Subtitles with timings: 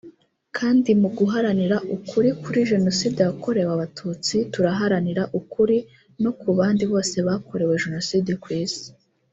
[0.57, 5.77] kandi mu guharanira ukuri kuri Jenoside yakorewe Abatutsi turaharanira ukuri
[6.23, 8.87] no ku bandi bose bakorewe jenoside ku Isi